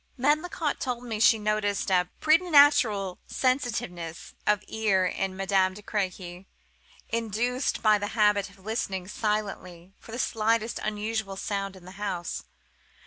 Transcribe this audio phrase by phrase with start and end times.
[0.17, 6.47] Medlicott told me she noticed a preternatural sensitiveness of ear in Madame de Crequy,
[7.09, 12.45] induced by the habit of listening silently for the slightest unusual sound in the house.